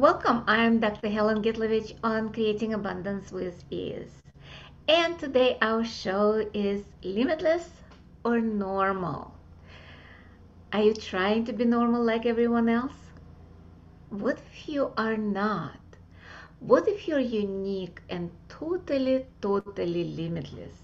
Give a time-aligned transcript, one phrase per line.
[0.00, 1.10] Welcome, I'm Dr.
[1.10, 4.22] Helen Gitlovich on Creating Abundance with Ease.
[4.88, 7.68] And today our show is Limitless
[8.24, 9.34] or Normal.
[10.72, 12.96] Are you trying to be normal like everyone else?
[14.08, 15.78] What if you are not?
[16.60, 20.80] What if you're unique and totally, totally limitless?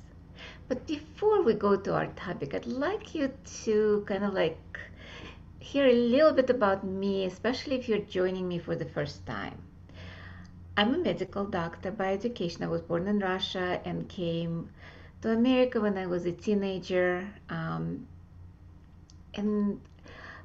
[0.68, 3.32] But before we go to our topic, I'd like you
[3.64, 4.78] to kind of like
[5.66, 9.58] hear a little bit about me, especially if you're joining me for the first time.
[10.76, 12.62] I'm a medical doctor by education.
[12.62, 14.70] I was born in Russia and came
[15.22, 18.06] to America when I was a teenager um,
[19.34, 19.80] and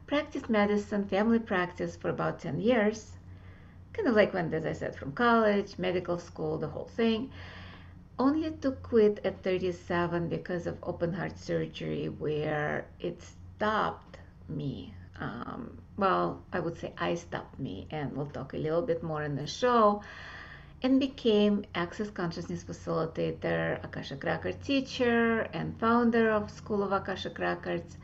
[0.08, 3.12] practiced medicine, family practice for about 10 years.
[3.94, 7.30] Kind of like when, as I said, from college, medical school, the whole thing.
[8.18, 14.18] Only to quit at 37 because of open heart surgery, where it stopped
[14.50, 19.04] me um, well, I would say I stopped me, and we'll talk a little bit
[19.04, 20.02] more in the show,
[20.82, 27.98] and became Access Consciousness Facilitator, Akashic Record teacher, and founder of School of Akashic Records,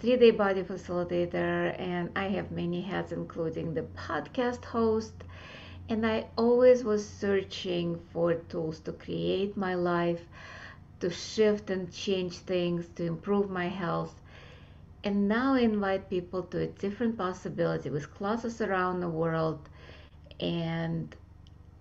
[0.00, 5.14] three day body facilitator, and I have many hats, including the podcast host.
[5.88, 10.22] And I always was searching for tools to create my life,
[11.00, 14.20] to shift and change things, to improve my health
[15.04, 19.68] and now I invite people to a different possibility with classes around the world
[20.38, 21.16] and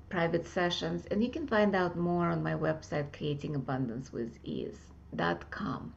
[0.09, 1.05] private sessions.
[1.11, 5.93] And you can find out more on my website creatingabundancewithease.com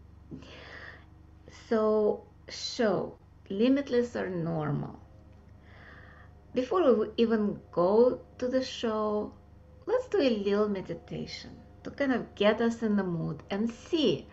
[1.69, 3.15] so show
[3.51, 4.99] limitless or normal?
[6.55, 9.33] Before we even go to the show
[9.87, 11.51] let's do a little meditation
[11.83, 14.27] to kind of get us in the mood and see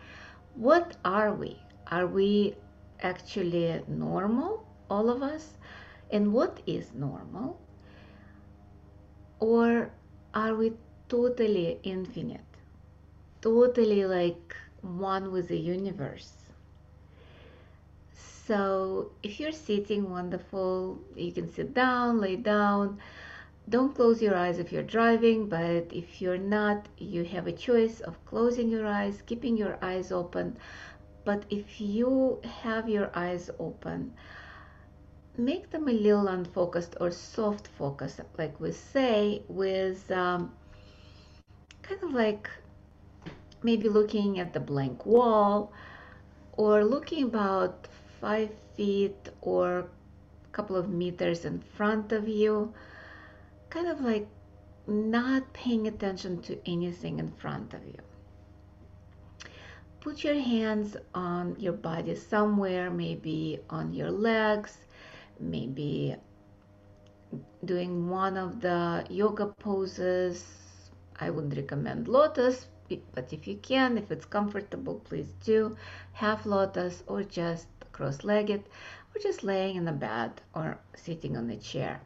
[0.56, 1.60] what are we?
[1.88, 2.56] Are we
[3.02, 5.58] actually normal, all of us?
[6.12, 7.60] And what is normal?
[9.40, 9.92] Or
[10.34, 10.74] are we
[11.08, 12.42] totally infinite?
[13.42, 16.34] Totally like one with the universe?
[18.50, 23.00] So if you're sitting wonderful, you can sit down, lay down.
[23.70, 28.00] Don't close your eyes if you're driving, but if you're not, you have a choice
[28.00, 30.58] of closing your eyes, keeping your eyes open,
[31.30, 34.12] but if you have your eyes open,
[35.38, 40.52] make them a little unfocused or soft focus, like we say, with um,
[41.84, 42.50] kind of like
[43.62, 45.72] maybe looking at the blank wall
[46.54, 47.88] or looking about
[48.20, 52.74] five feet or a couple of meters in front of you,
[53.70, 54.28] kind of like
[54.88, 58.09] not paying attention to anything in front of you
[60.02, 64.78] put your hands on your body somewhere, maybe on your legs,
[65.40, 66.16] maybe
[67.66, 70.46] doing one of the yoga poses.
[71.20, 72.68] I wouldn't recommend lotus,
[73.14, 75.76] but if you can, if it's comfortable, please do
[76.14, 78.64] half lotus or just cross legged
[79.14, 82.02] or just laying in a bed or sitting on a chair.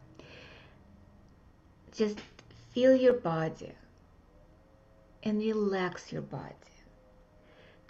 [1.91, 2.19] Just
[2.73, 3.71] feel your body
[5.21, 6.72] and relax your body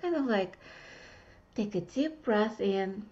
[0.03, 0.57] kind of like
[1.55, 3.03] take a deep breath in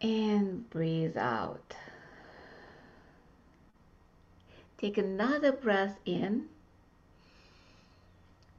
[0.00, 1.74] and breathe out.
[4.80, 6.44] Take another breath in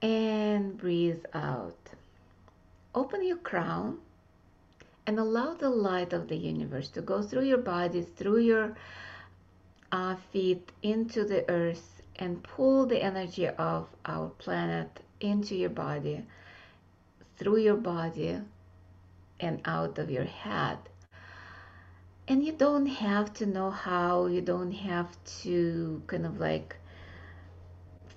[0.02, 1.78] and breathe out.
[2.94, 4.00] Open your crown
[5.08, 8.76] and allow the light of the universe to go through your body, through your
[9.94, 16.26] uh, feet into the earth, and pull the energy of our planet into your body
[17.40, 18.38] through your body
[19.40, 20.78] and out of your head.
[22.28, 25.10] And you don't have to know how, you don't have
[25.42, 26.76] to kind of like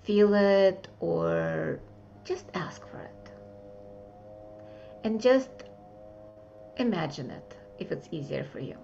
[0.03, 1.81] feel it or
[2.25, 3.31] just ask for it.
[5.05, 5.51] And just
[6.77, 8.77] imagine it if it's easier for you.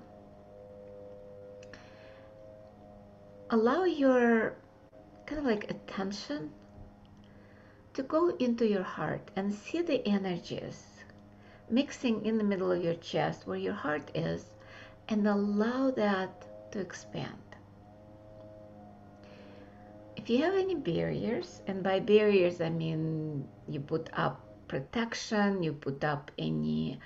[3.50, 4.54] Allow your
[5.26, 6.50] kind of like attention
[7.98, 10.86] to go into your heart and see the energies
[11.68, 14.44] mixing in the middle of your chest where your heart is
[15.08, 17.42] and allow that to expand.
[20.28, 25.72] if you have any barriers, and by barriers I mean you put up protection, you
[25.72, 27.00] put up any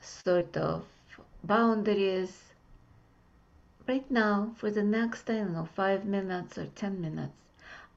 [0.00, 0.84] sort of
[1.44, 2.32] boundaries,
[3.86, 7.36] right now, for the next, I don't know, five minutes or 10 minutes,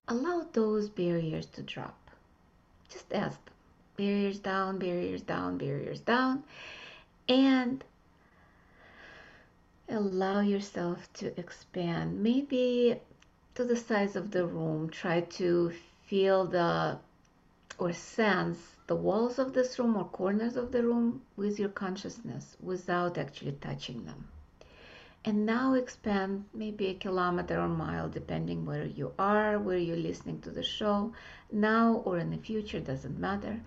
[0.07, 1.97] allow those barriers to drop.
[2.89, 3.39] Just ask.
[3.97, 6.43] Barriers down, barriers down, barriers down.
[7.27, 7.83] And
[9.89, 12.21] allow yourself to expand.
[12.21, 12.99] Maybe
[13.55, 14.89] to the size of the room.
[14.89, 15.73] Try to
[16.05, 16.99] feel the
[17.79, 18.57] or sense
[18.87, 23.51] the walls of this room or corners of the room with your consciousness without actually
[23.61, 24.27] touching them.
[25.25, 30.39] And now expand maybe a kilometer or mile, depending where you are, where you're listening
[30.41, 31.13] to the show,
[31.51, 33.59] now or in the future, doesn't matter.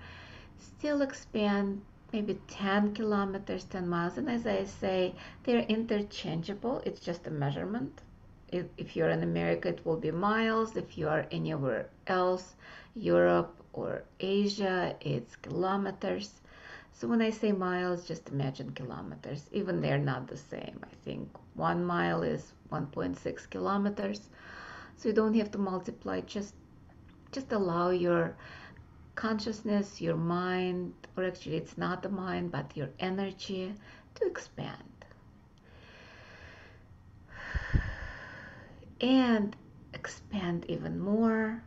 [0.58, 1.82] Still expand
[2.12, 4.19] maybe 10 kilometers, 10 miles.
[4.19, 5.14] And as I say,
[5.44, 8.00] they're interchangeable, it's just a measurement.
[8.49, 10.76] If, if you're in America, it will be miles.
[10.76, 12.55] If you are anywhere else,
[12.96, 16.41] Europe or Asia, it's kilometers.
[17.00, 19.49] So when I say miles, just imagine kilometers.
[19.52, 20.79] Even they're not the same.
[20.85, 24.29] I think one mile is 1.6 kilometers.
[24.97, 26.20] So you don't have to multiply.
[26.20, 26.55] Just
[27.32, 28.37] just allow your
[29.14, 33.73] consciousness, your mind, or actually it's not the mind, but your energy
[34.17, 35.06] to expand.
[39.00, 39.56] And
[39.94, 41.62] expand even more.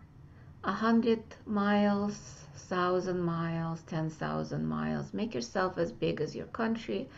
[0.64, 5.14] A hundred miles, thousand miles, ten thousand miles.
[5.14, 7.10] Make yourself as big as your country,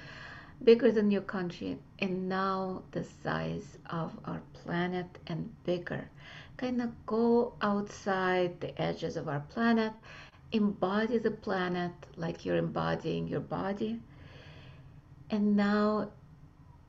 [0.63, 6.09] bigger than your country, and now the size of our planet and bigger.
[6.57, 9.93] Kind of go outside the edges of our planet,
[10.51, 13.99] embody the planet like you're embodying your body,
[15.29, 16.09] and now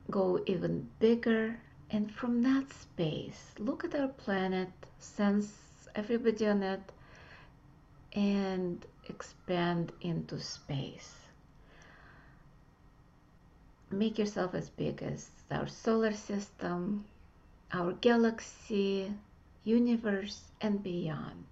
[0.09, 1.59] go even bigger.
[1.89, 6.91] And from that space, look at our planet, sense everybody on it,
[8.17, 11.13] and expand into space.
[13.91, 17.05] Make yourself as big as our solar system,
[17.71, 19.13] our galaxy,
[19.63, 21.45] universe, and beyond.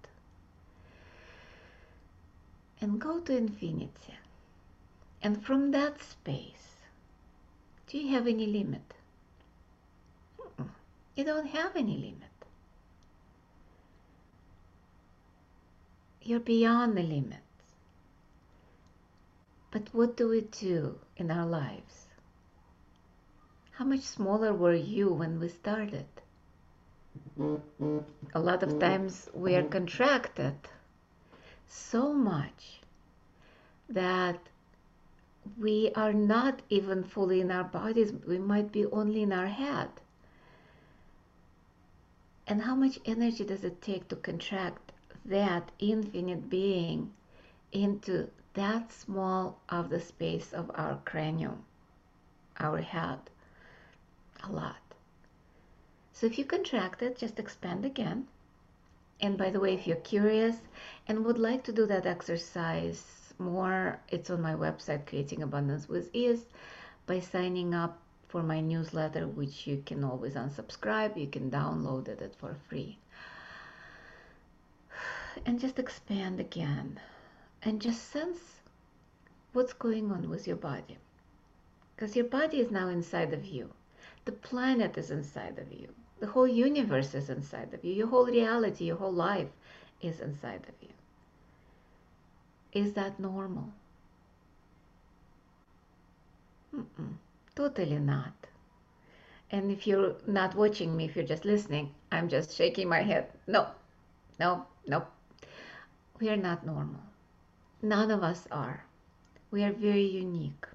[2.80, 4.18] And go to infinity.
[5.22, 6.74] And from that space,
[7.86, 8.82] do you have any limit?
[11.14, 12.25] You don't have any limit.
[16.26, 17.36] You're beyond the limits.
[19.70, 22.06] But what do we do in our lives?
[23.70, 26.06] How much smaller were you when we started?
[27.38, 30.56] A lot of times we are contracted
[31.68, 32.80] so much
[33.88, 34.40] that
[35.56, 38.12] we are not even fully in our bodies.
[38.26, 39.90] We might be only in our head.
[42.48, 44.85] And how much energy does it take to contract
[45.28, 47.12] that infinite being
[47.72, 51.64] into that small of the space of our cranium,
[52.58, 53.18] our head,
[54.44, 54.76] a lot.
[56.12, 58.28] So if you contract it, just expand again.
[59.20, 60.56] And by the way, if you're curious
[61.08, 66.08] and would like to do that exercise more, it's on my website, Creating Abundance with
[66.14, 66.46] Ease,
[67.06, 67.98] by signing up
[68.28, 71.16] for my newsletter, which you can always unsubscribe.
[71.20, 72.98] You can download it for free
[75.44, 76.98] and just expand again
[77.62, 78.60] and just sense
[79.52, 80.98] what's going on with your body.
[81.94, 83.70] Because your body is now inside of you.
[84.24, 85.88] The planet is inside of you.
[86.20, 87.92] The whole universe is inside of you.
[87.92, 89.48] Your whole reality, your whole life
[90.00, 90.94] is inside of you.
[92.72, 93.72] Is that normal?
[96.74, 97.14] Mm-mm,
[97.54, 98.34] totally not.
[99.50, 103.28] And if you're not watching me, if you're just listening, I'm just shaking my head.
[103.46, 103.68] No,
[104.38, 105.08] no, nope.
[106.18, 107.02] We are not normal.
[107.82, 108.86] None of us are.
[109.50, 110.66] We are very unique.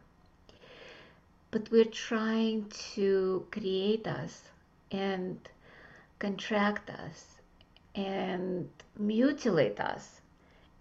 [1.50, 4.50] But we're trying to create us
[4.92, 5.40] and
[6.20, 7.42] contract us
[7.96, 10.22] and mutilate us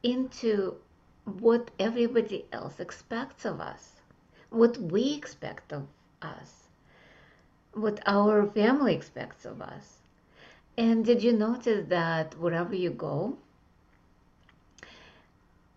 [0.03, 0.77] into
[1.25, 3.93] what everybody else expects of us,
[4.51, 5.87] what we expect of
[6.21, 6.69] us,
[7.73, 9.99] what our family expects of us.
[10.77, 13.39] And did you notice that wherever you go,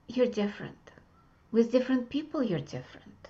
[0.07, 0.91] you're different.
[1.51, 3.29] With different people, you're different.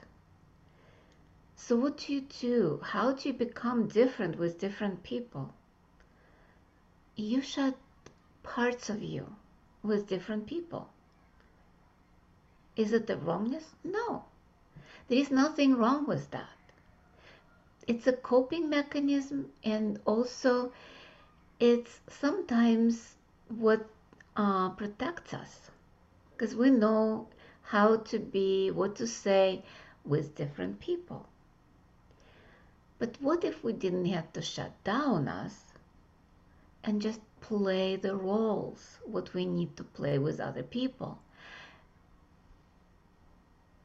[1.55, 2.81] So, what do you do?
[2.83, 5.53] How do you become different with different people?
[7.15, 7.75] You shut
[8.43, 9.35] parts of you
[9.81, 10.89] with different people.
[12.75, 13.75] Is it the wrongness?
[13.83, 14.25] No.
[15.07, 16.57] There is nothing wrong with that.
[17.87, 20.71] It's a coping mechanism and also
[21.59, 23.15] it's sometimes
[23.49, 23.85] what
[24.35, 25.69] uh, protects us
[26.35, 27.27] because we know
[27.61, 29.63] how to be, what to say
[30.03, 31.27] with different people.
[32.99, 35.73] But what if we didn't have to shut down us
[36.83, 41.19] and just play the roles, what we need to play with other people?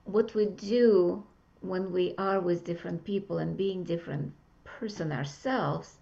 [0.04, 1.24] What we do
[1.60, 4.32] when we are with different people and being different
[4.64, 5.96] person ourselves,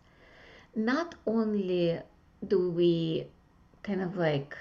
[0.74, 2.00] not only
[2.46, 3.26] do we
[3.82, 4.56] kind of like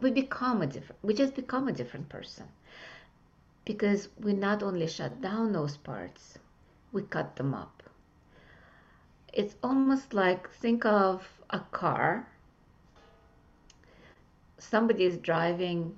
[0.00, 2.46] we become a different we just become a different person.
[3.64, 6.38] Because we not only shut down those parts
[6.92, 7.82] we cut them up.
[9.32, 12.26] It's almost like think of a car.
[14.58, 15.96] Somebody is driving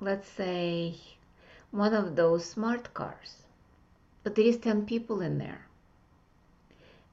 [0.00, 0.94] let's say
[1.70, 3.42] one of those smart cars
[4.22, 5.66] but there is 10 people in there.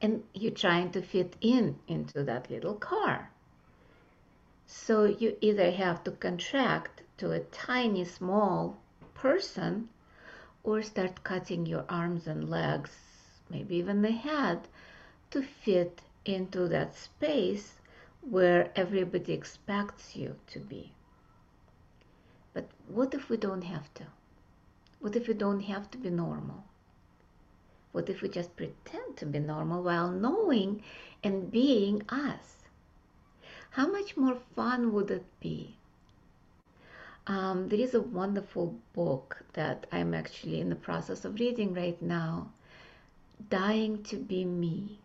[0.01, 3.32] And you're trying to fit in into that little car
[4.75, 8.75] so you either have to contract to a tiny, small
[9.13, 9.87] person
[10.63, 12.89] or start cutting your arms and legs,
[13.51, 14.67] maybe even the head,
[15.29, 17.75] to fit into that space
[18.21, 20.91] where everybody expects you to be.
[22.53, 24.03] But what if we don't have to?
[24.99, 26.63] What if we don't have to be normal?
[27.91, 30.81] What if we just pretend to be normal while knowing
[31.23, 32.62] and being us?
[33.73, 35.75] How much more fun would it be?
[37.25, 41.99] Um, there is a wonderful book that I'm actually in the process of reading right
[41.99, 42.51] now,
[43.49, 44.99] Dying to Be Me.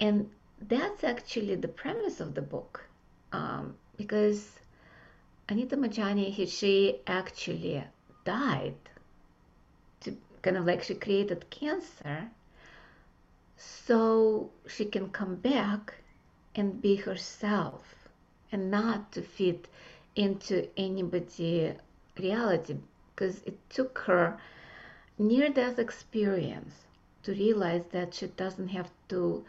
[0.00, 2.88] And that's actually the premise of the book
[3.32, 4.50] um, because
[5.48, 7.84] Anita Moorjani, she actually
[8.24, 8.74] died
[10.00, 12.30] to kind of like she created cancer
[13.56, 15.94] so she can come back
[16.56, 17.94] and be herself
[18.50, 19.68] and not to fit
[20.16, 21.74] into anybody
[22.18, 22.76] reality
[23.14, 24.38] because it took her
[25.18, 26.74] near death experience
[27.22, 29.44] to realize that she doesn't have to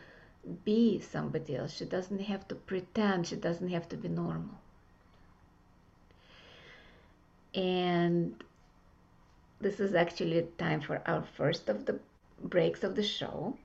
[0.64, 1.74] be somebody else.
[1.74, 3.28] She doesn't have to pretend.
[3.28, 4.56] She doesn't have to be normal.
[7.54, 8.44] And
[9.60, 12.00] this is actually time for our first of the
[12.44, 13.58] breaks of the show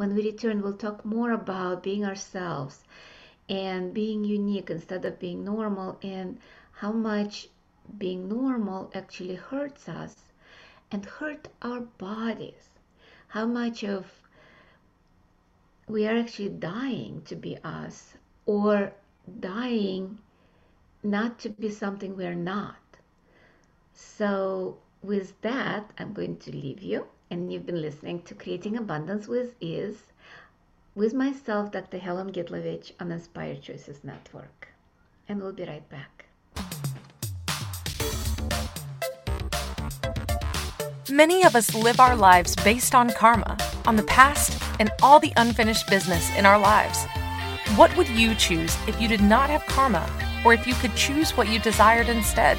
[0.00, 2.84] when we return, we'll talk more about being ourselves
[3.50, 6.38] and being unique instead of being normal and
[6.72, 7.48] how much
[7.98, 10.16] being normal actually hurts us
[10.90, 12.70] and hurt our bodies.
[13.28, 14.06] How much of
[15.86, 18.14] we are actually dying to be us
[18.46, 18.94] or
[19.38, 20.18] dying
[21.02, 22.80] not to be something we're not.
[23.92, 29.28] So, with that, I'm going to leave you and you've been listening to Creating Abundance
[29.28, 30.02] with Ease
[30.96, 31.98] with myself, Dr.
[31.98, 34.68] Helen Gitlovich on Inspired Choices Network.
[35.28, 36.26] And we'll be right back.
[41.08, 43.56] Many of us live our lives based on karma,
[43.86, 47.04] on the past, and all the unfinished business in our lives.
[47.76, 50.08] What would you choose if you did not have karma,
[50.44, 52.58] or if you could choose what you desired instead?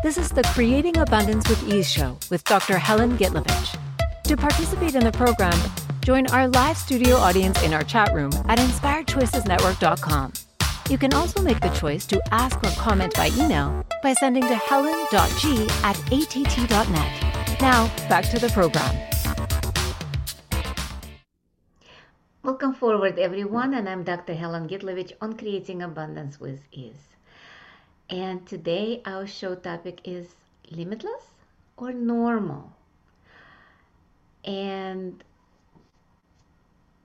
[0.00, 2.78] This is the Creating Abundance with Ease show with Dr.
[2.78, 3.76] Helen Gitlovich.
[4.28, 5.58] To participate in the program,
[6.02, 10.32] join our live studio audience in our chat room at inspiredchoicesnetwork.com.
[10.88, 14.54] You can also make the choice to ask or comment by email by sending to
[14.54, 17.60] helen.g at att.net.
[17.60, 18.94] Now, back to the program.
[22.44, 24.34] Welcome forward, everyone, and I'm Dr.
[24.34, 27.07] Helen Gitlovich on Creating Abundance with Ease.
[28.10, 30.34] And today our show topic is
[30.70, 31.24] limitless
[31.76, 32.72] or normal.
[34.44, 35.22] And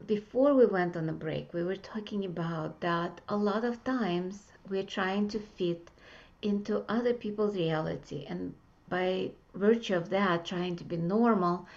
[0.07, 4.51] before we went on a break, we were talking about that a lot of times
[4.69, 5.89] we're trying to fit
[6.41, 8.53] into other people's reality, and
[8.89, 11.67] by virtue of that, trying to be normal,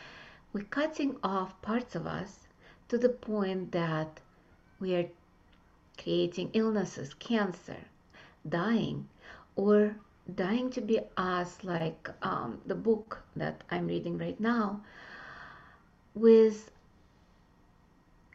[0.52, 2.46] we're cutting off parts of us
[2.88, 4.20] to the point that
[4.80, 5.08] we are
[5.98, 7.78] creating illnesses, cancer,
[8.48, 9.08] dying,
[9.56, 9.96] or
[10.34, 14.82] dying to be us, like um, the book that I'm reading right now,
[16.14, 16.70] with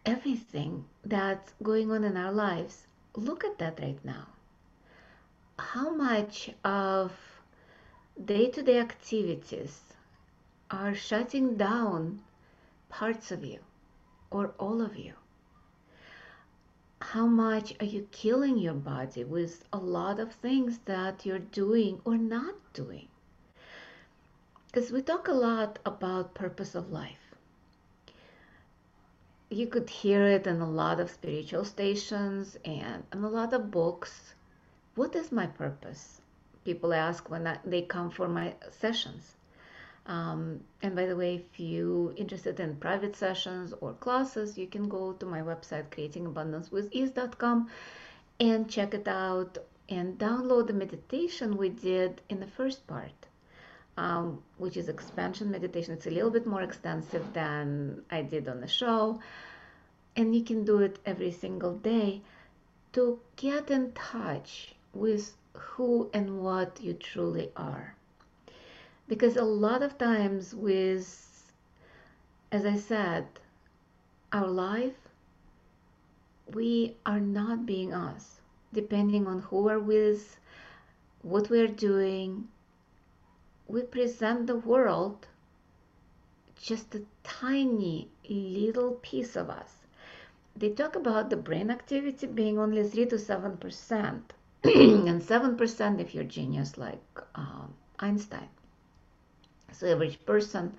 [0.05, 2.87] everything that's going on in our lives.
[3.15, 4.27] Look at that right now.
[5.59, 7.11] How much of
[8.25, 9.79] day to day activities
[10.69, 12.21] are shutting down
[12.89, 13.59] parts of you
[14.31, 15.13] or all of you?
[17.13, 22.01] How much are you killing your body with a lot of things that you're doing
[22.05, 23.07] or not doing?
[24.67, 27.31] Because we talk a lot about purpose of life
[29.51, 33.69] you could hear it in a lot of spiritual stations and in a lot of
[33.69, 34.33] books.
[34.95, 36.21] What is my purpose?
[36.63, 39.35] People ask when I, they come for my sessions.
[40.05, 44.89] Um, and by the way, if you're interested in private sessions or classes, you can
[44.89, 47.69] go to my website, creatingabundancewithease.com,
[48.39, 49.57] and check it out
[49.89, 53.11] and download the meditation we did in the first part
[53.97, 55.93] um, which is expansion meditation.
[55.93, 59.19] It's a little bit more extensive than I did on the show,
[60.15, 62.21] and you can do it every single day
[62.93, 67.95] to get in touch with who and what you truly are.
[69.11, 71.51] Because a lot of times, with,
[72.49, 73.27] as I said,
[74.31, 74.95] our life,
[76.53, 78.39] we are not being us,
[78.71, 80.39] depending on who we're with,
[81.23, 82.47] what we're doing,
[83.67, 85.27] we present the world
[86.55, 89.73] just a tiny little piece of us.
[90.55, 94.31] They talk about the brain activity being only 3 to 7 percent,
[94.63, 97.03] and 7 percent if you're genius like
[97.35, 98.47] um, Einstein.
[99.71, 100.73] So average person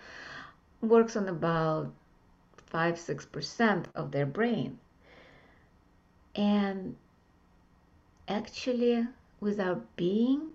[0.80, 1.92] works on about
[2.66, 4.78] 5 6 percent of their brain.
[6.34, 6.96] And
[8.28, 9.06] actually,
[9.40, 10.50] with our being,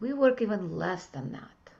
[0.00, 1.70] we work even less than that.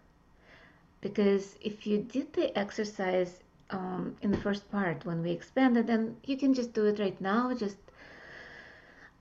[1.01, 6.16] Because if you did the exercise um, in the first part when we expanded, then
[6.25, 7.55] you can just do it right now.
[7.55, 7.79] Just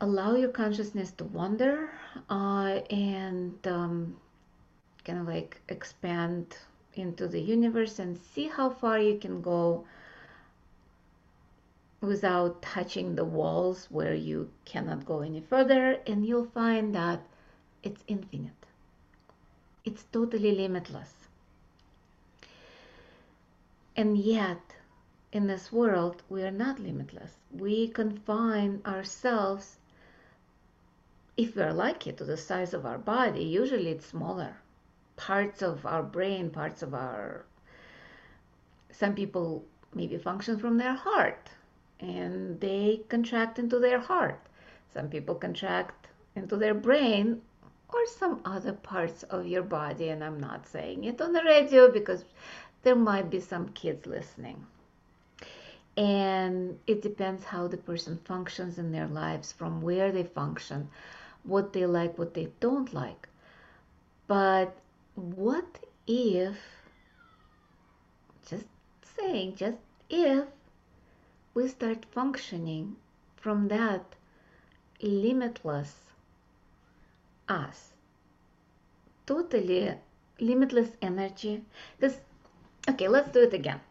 [0.02, 1.90] allow your consciousness to wander
[2.30, 4.16] uh, and um,
[5.10, 6.58] of like expand
[6.94, 9.86] into the universe and see how far you can go
[12.02, 17.22] without touching the walls where you cannot go any further and you'll find that
[17.84, 18.58] it's infinite
[19.88, 21.14] it's totally limitless.
[23.96, 24.76] And yet,
[25.32, 27.32] in this world, we are not limitless.
[27.52, 29.78] We confine ourselves,
[31.38, 33.46] if we're lucky, to the size of our body.
[33.46, 34.58] Usually it's smaller.
[35.18, 37.46] Parts of our brain, parts of our.
[38.92, 41.50] Some people maybe function from their heart
[42.00, 44.40] and they contract into their heart.
[44.94, 47.42] Some people contract into their brain
[47.90, 50.10] or some other parts of your body.
[50.10, 52.24] And I'm not saying it on the radio because
[52.84, 54.66] there might be some kids listening.
[55.96, 60.90] And it depends how the person functions in their lives, from where they function,
[61.44, 63.28] what they like, what they don't like.
[64.28, 64.78] But
[65.18, 66.56] what if,
[68.48, 68.66] just
[69.18, 69.78] saying, just
[70.12, 70.46] if
[71.56, 72.96] we start functioning
[73.36, 74.16] from that
[75.02, 75.96] limitless
[77.50, 77.94] us.
[79.26, 79.96] Totally
[80.40, 81.64] limitless energy.
[82.00, 82.20] Because
[82.88, 83.82] okay let's do it again.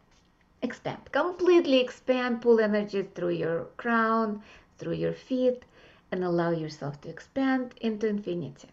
[0.63, 1.11] Expand.
[1.11, 4.43] Completely expand pull energy through your crown
[4.79, 5.65] through your feet
[6.13, 8.69] and allow yourself to expand into infinity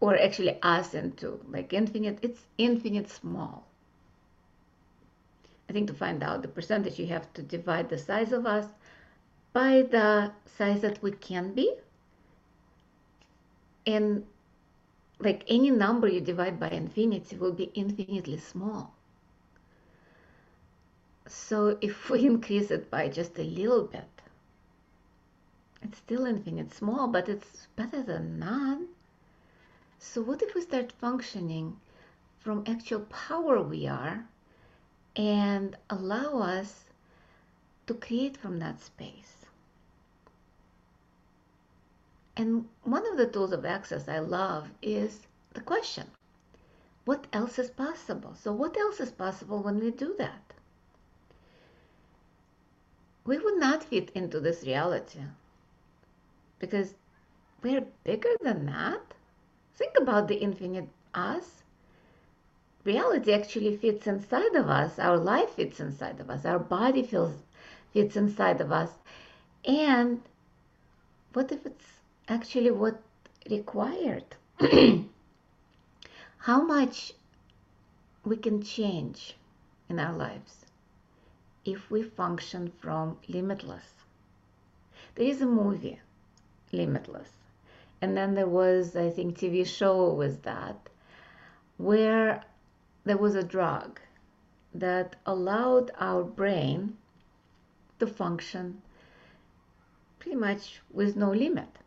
[0.00, 3.66] or actually us into like infinite, it's infinite small.
[5.68, 8.66] I think to find out the percentage, you have to divide the size of us
[9.52, 11.74] by the size that we can be.
[13.86, 14.24] And
[15.18, 18.94] like any number you divide by infinity will be infinitely small.
[21.26, 24.08] So if we increase it by just a little bit,
[25.82, 28.88] it's still infinite small, but it's better than none.
[29.98, 31.78] So what if we start functioning
[32.40, 34.26] from actual power we are
[35.16, 36.84] and allow us
[37.86, 39.41] to create from that space?
[42.36, 46.06] And one of the tools of access I love is the question
[47.04, 48.34] what else is possible?
[48.34, 50.54] So, what else is possible when we do that?
[53.24, 55.20] We would not fit into this reality
[56.58, 56.94] because
[57.62, 59.14] we're bigger than that.
[59.74, 61.62] Think about the infinite us.
[62.84, 64.98] Reality actually fits inside of us.
[64.98, 66.44] Our life fits inside of us.
[66.44, 67.34] Our body feels
[67.92, 68.90] fits inside of us.
[69.64, 70.22] And
[71.32, 72.01] what if it's
[72.34, 73.00] actually what
[73.50, 74.24] required?
[76.48, 77.12] How much
[78.24, 79.36] we can change
[79.88, 80.66] in our lives
[81.64, 83.88] if we function from limitless.
[85.14, 86.00] There is a movie,
[86.72, 87.28] Limitless
[88.02, 90.90] and then there was i think tv show was that
[91.76, 92.44] where
[93.04, 94.00] there was a drug
[94.74, 96.96] that allowed our brain
[97.98, 98.82] to function
[100.18, 101.78] pretty much with no limit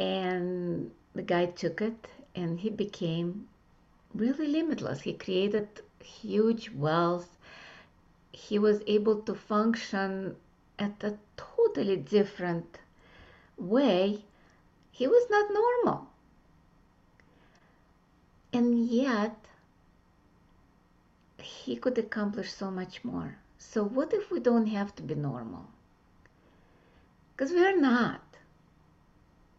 [0.00, 3.48] and the guy took it and he became
[4.14, 5.68] really limitless he created
[6.02, 7.36] huge wealth
[8.32, 10.36] he was able to function
[10.80, 12.78] at a totally different
[13.56, 14.24] way,
[14.90, 16.08] he was not normal.
[18.52, 19.36] And yet,
[21.38, 23.36] he could accomplish so much more.
[23.58, 25.66] So, what if we don't have to be normal?
[27.36, 28.22] Because we're not.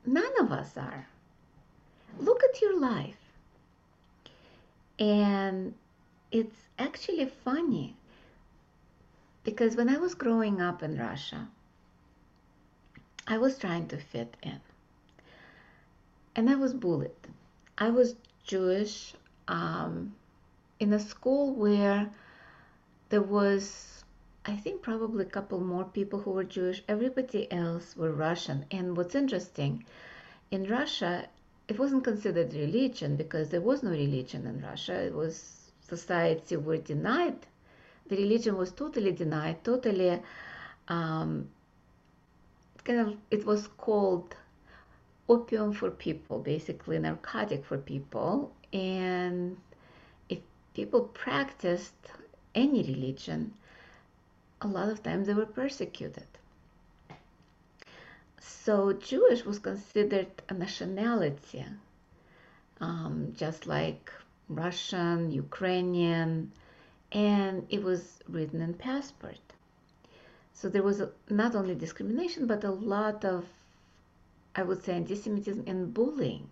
[0.06, 1.08] None of us are.
[2.20, 3.16] Look at your life.
[5.00, 5.74] And
[6.32, 7.96] it's actually funny
[9.44, 11.48] because when I was growing up in Russia,
[13.28, 14.60] I was trying to fit in.
[16.36, 17.12] And I was bullied.
[17.78, 19.14] I was Jewish
[19.48, 20.14] um,
[20.80, 22.10] in a school where
[23.10, 24.01] there was,
[24.46, 26.84] I think, probably a couple more people who were Jewish.
[26.88, 28.66] Everybody else were Russian.
[28.72, 29.86] And what's interesting,
[30.50, 31.28] in Russia,
[31.68, 34.96] it wasn't considered religion because there was no religion in Russia.
[34.96, 37.38] It was society were denied.
[38.08, 40.22] The religion was totally denied, totally
[40.88, 41.48] um,
[42.84, 44.36] kind of it was called
[45.30, 48.52] opium for people, basically narcotic for people.
[48.74, 49.58] And
[50.30, 50.40] if
[50.74, 52.12] people practiced
[52.56, 53.54] any religion,
[54.62, 56.28] a lot of times they were persecuted.
[58.40, 61.66] So Jewish was considered a nationality,
[62.80, 64.12] um, just like
[64.48, 66.52] Russian, Ukrainian,
[67.12, 69.40] and it was written in passport.
[70.54, 73.46] So there was a, not only discrimination, but a lot of,
[74.56, 76.50] I would say, anti-Semitism and bullying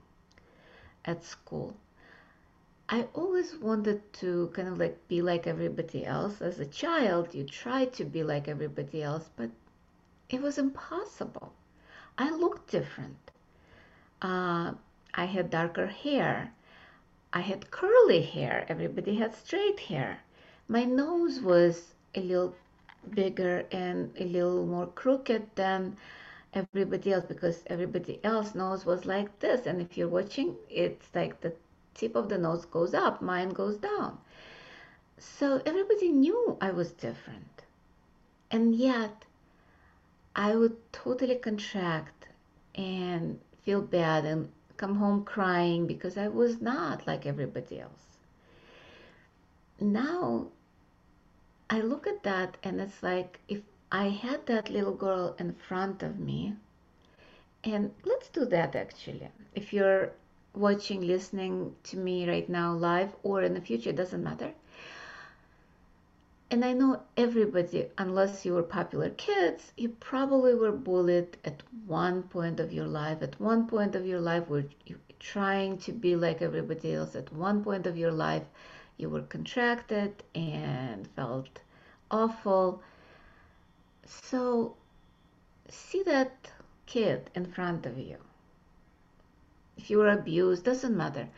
[1.06, 1.76] at school.
[2.92, 6.42] I always wanted to kind of like be like everybody else.
[6.42, 9.52] As a child, you try to be like everybody else, but
[10.28, 11.54] it was impossible.
[12.18, 13.32] I looked different.
[14.24, 14.74] Uh,
[15.14, 16.52] I had darker hair.
[17.32, 18.66] I had curly hair.
[18.68, 20.22] Everybody had straight hair.
[20.68, 22.56] My nose was a little
[23.14, 25.96] bigger and a little more crooked than
[26.54, 31.40] everybody else because everybody else nose was like this and if you're watching it's like
[31.42, 31.54] the
[31.94, 34.18] tip of the nose goes up mine goes down
[35.20, 37.64] So everybody knew I was different.
[38.52, 39.26] And yet,
[40.36, 42.28] I would totally contract
[42.76, 48.18] and feel bad and come home crying because I was not like everybody else.
[49.82, 50.52] Now,
[51.70, 56.04] I look at that and it's like if I had that little girl in front
[56.04, 56.56] of me,
[57.64, 59.30] and let's do that actually.
[59.54, 60.14] If you're
[60.60, 64.54] watching, listening to me right now live or in the future, it doesn't matter.
[66.52, 72.24] And I know everybody, unless you were popular kids, you probably were bullied at one
[72.24, 73.22] point of your life.
[73.22, 77.16] At one point of your life, were you trying to be like everybody else.
[77.16, 78.44] At one point of your life,
[78.98, 81.60] you were contracted and felt
[82.10, 82.82] awful.
[84.06, 84.76] So
[85.70, 86.52] see that
[86.86, 88.18] kid in front of you.
[89.80, 91.30] If you were abused, doesn't matter.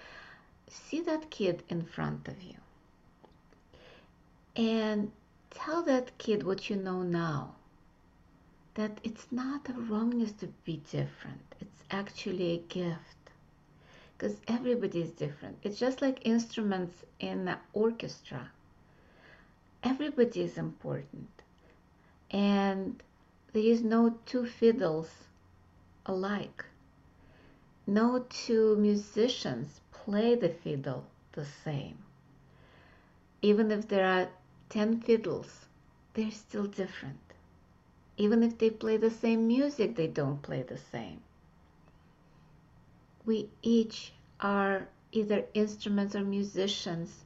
[0.68, 2.56] See that kid in front of you.
[4.56, 5.12] And
[5.52, 7.54] tell that kid what you know now.
[8.74, 11.54] That it's not a wrongness to be different.
[11.60, 13.22] It's actually a gift.
[14.18, 15.60] Because everybody is different.
[15.62, 18.50] It's just like instruments in an orchestra.
[19.84, 21.30] Everybody is important.
[22.32, 23.04] And
[23.54, 25.12] there is no two fiddles
[26.08, 26.66] alike.
[27.88, 31.98] No two musicians play the fiddle the same.
[33.42, 34.30] Even if there are
[34.70, 35.66] 10 fiddles,
[36.14, 37.20] they're still different.
[38.18, 41.22] Even if they play the same music, they don't play the same.
[43.26, 47.24] We each are either instruments or musicians,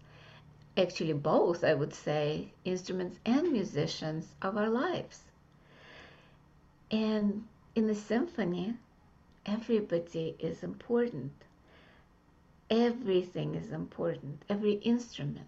[0.78, 5.22] actually, both, I would say, instruments and musicians of our lives.
[6.92, 8.76] And in the symphony,
[9.46, 11.32] everybody is important.
[12.70, 15.48] Everything is important, every instrument.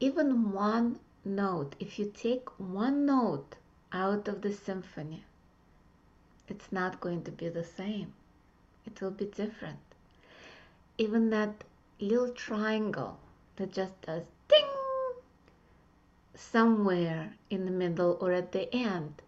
[0.00, 3.56] Even one note, if you take one note
[3.92, 5.24] out of the symphony,
[6.46, 8.12] it's not going to be the same.
[8.86, 9.80] It will be different.
[10.96, 11.64] Even that
[12.00, 13.18] little triangle
[13.56, 14.64] that just does ding
[16.34, 19.20] somewhere in the middle or at the end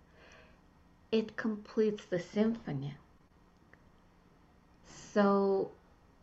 [1.10, 2.94] it completes the symphony.
[5.12, 5.72] So,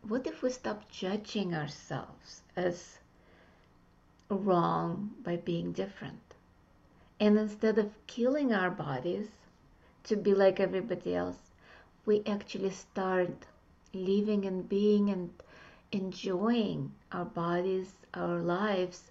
[0.00, 2.98] what if we stop judging ourselves as
[4.30, 6.34] wrong by being different?
[7.20, 9.28] And instead of killing our bodies
[10.04, 11.50] to be like everybody else,
[12.06, 13.44] we actually start
[13.92, 15.34] living and being and
[15.92, 19.10] enjoying our bodies, our lives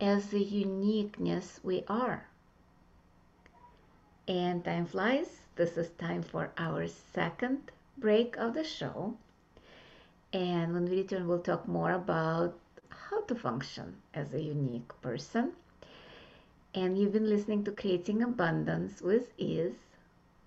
[0.00, 2.28] as the uniqueness we are.
[4.28, 5.40] And time flies.
[5.56, 9.14] This is time for our second break of the show.
[10.32, 12.54] And when we return, we'll talk more about
[12.88, 15.52] how to function as a unique person.
[16.74, 19.74] And you've been listening to Creating Abundance with Ease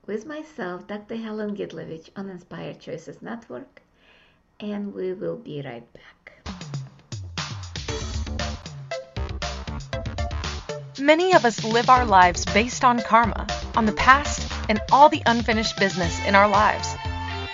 [0.06, 1.16] with myself, Dr.
[1.16, 3.82] Helen Gitlovich on Inspired Choices Network.
[4.60, 6.48] And we will be right back.
[11.00, 15.22] Many of us live our lives based on karma on the past, and all the
[15.26, 16.96] unfinished business in our lives.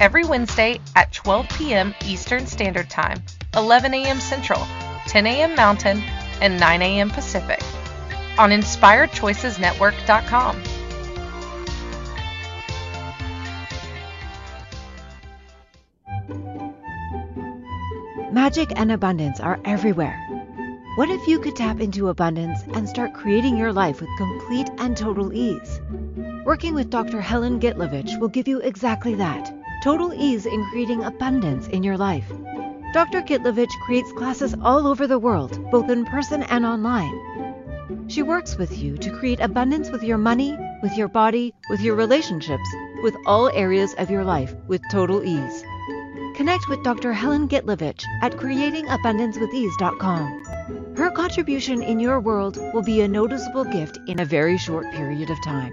[0.00, 1.94] every Wednesday at 12 p.m.
[2.04, 3.22] Eastern Standard Time,
[3.54, 4.20] 11 a.m.
[4.20, 4.66] Central,
[5.06, 5.54] 10 a.m.
[5.54, 6.02] Mountain,
[6.40, 7.10] and 9 a.m.
[7.10, 7.60] Pacific
[8.38, 10.62] on InspiredChoicesNetwork.com.
[18.32, 20.24] Magic and abundance are everywhere.
[20.94, 24.96] What if you could tap into abundance and start creating your life with complete and
[24.96, 25.80] total ease?
[26.44, 27.20] Working with Dr.
[27.20, 29.52] Helen Gitlovich will give you exactly that
[29.82, 32.30] total ease in creating abundance in your life.
[32.92, 33.22] Dr.
[33.22, 38.06] Gitlovich creates classes all over the world, both in person and online.
[38.08, 41.94] She works with you to create abundance with your money, with your body, with your
[41.94, 42.68] relationships,
[43.02, 45.64] with all areas of your life with total ease.
[46.36, 47.12] Connect with Dr.
[47.12, 50.94] Helen Gitlovich at creatingabundancewithease.com.
[50.96, 55.30] Her contribution in your world will be a noticeable gift in a very short period
[55.30, 55.72] of time.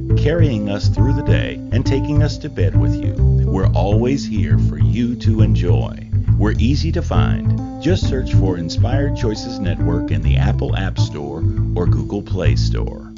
[0.17, 3.13] carrying us through the day, and taking us to bed with you,
[3.45, 6.09] we're always here for you to enjoy.
[6.37, 7.83] We're easy to find.
[7.83, 11.43] Just search for Inspired Choices Network in the Apple App Store
[11.75, 13.13] or Google Play Store.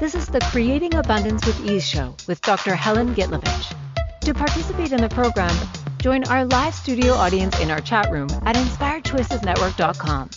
[0.00, 2.74] This is the Creating Abundance with Ease show with Dr.
[2.74, 3.74] Helen Gitlovich.
[4.22, 5.54] To participate in the program,
[5.98, 10.30] join our live studio audience in our chat room at inspiredchoicesnetwork.com.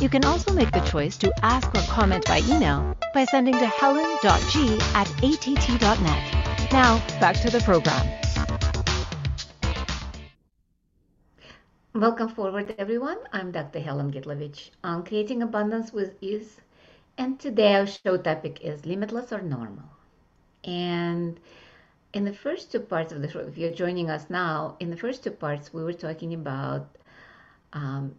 [0.00, 3.66] You can also make the choice to ask or comment by email by sending to
[3.66, 6.70] helen.g at att.net.
[6.70, 8.06] Now, back to the program.
[11.94, 13.18] Welcome forward, everyone.
[13.32, 13.80] I'm Dr.
[13.80, 16.60] Helen Gitlovich on Creating Abundance with Ease,
[17.16, 19.90] and today our show topic is limitless or normal.
[20.62, 21.40] And
[22.12, 24.96] in the first two parts of the show, if you're joining us now, in the
[24.96, 26.86] first two parts, we were talking about
[27.72, 28.14] um,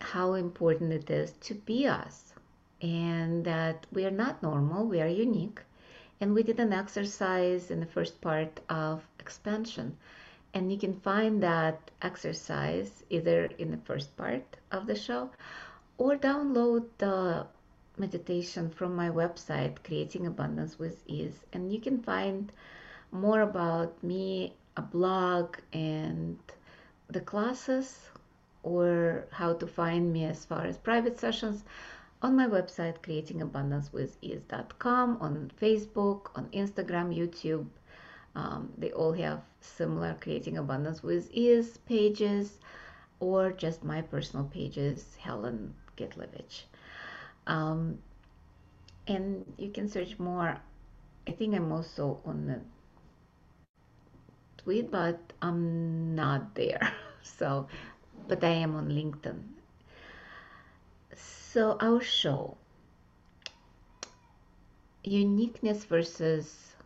[0.00, 2.34] how important it is to be us
[2.82, 5.60] and that we are not normal, we are unique.
[6.20, 9.96] And we did an exercise in the first part of expansion.
[10.52, 15.30] And you can find that exercise either in the first part of the show
[15.96, 17.46] or download the
[17.96, 21.44] meditation from my website, Creating Abundance with Ease.
[21.52, 22.50] And you can find
[23.12, 26.38] more about me, a blog, and
[27.08, 28.10] the classes
[28.62, 31.64] or how to find me as far as private sessions
[32.22, 37.66] on my website creatingabundancewithease.com on facebook on instagram youtube.
[38.34, 42.60] Um, they all have similar creating abundance with ease pages
[43.18, 46.62] or just my personal pages helen gitlovich.
[47.46, 47.98] Um,
[49.06, 50.60] and you can search more.
[51.26, 52.60] I think i'm also on the
[54.58, 56.92] tweet but i'm not there.
[57.22, 57.68] So
[58.30, 59.42] but I am on LinkedIn.
[61.16, 62.56] So, I'll show
[65.02, 66.76] uniqueness versus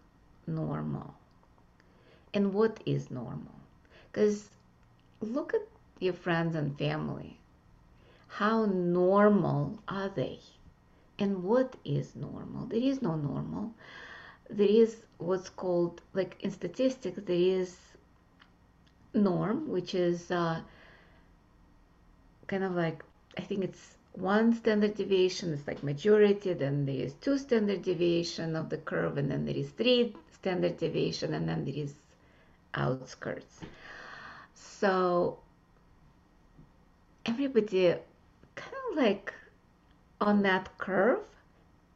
[0.47, 1.15] normal.
[2.33, 3.61] And what is normal?
[4.11, 4.49] Because
[5.21, 5.61] look at
[6.01, 7.39] your friends and family.
[8.29, 10.41] How normal are they?
[11.19, 12.65] And what is normal?
[12.67, 13.75] There is no normal.
[14.49, 17.77] There is what's called, like in statistics, there is
[19.13, 20.61] norm, which is uh,
[22.47, 23.05] kind of like
[23.37, 28.55] I think it's one standard deviation is like majority, then there is two standard deviation
[28.55, 31.95] of the curve, and then there is three standard deviation, and then there is
[32.75, 33.61] outskirts.
[34.55, 35.39] So
[37.27, 37.95] everybody
[38.55, 39.33] kind of like
[40.21, 41.25] on that curve,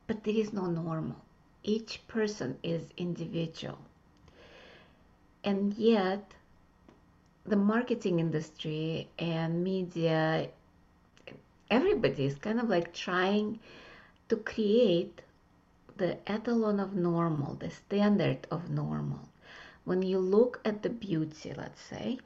[0.08, 1.16] but there is no normal.
[1.62, 3.78] Each person is individual.
[5.44, 6.32] And yet
[7.48, 10.48] the marketing industry and media,
[11.70, 13.58] everybody is kind of like trying
[14.28, 15.22] to create
[15.96, 19.28] the etalon of normal, the standard of normal.
[19.84, 22.18] When you look at the beauty, let's say,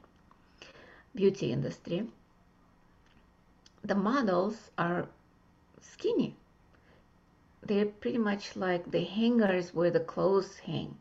[1.15, 2.07] beauty industry,
[3.83, 5.07] the models are
[5.81, 6.35] skinny.
[7.65, 10.97] They're pretty much like the hangers where the clothes hang.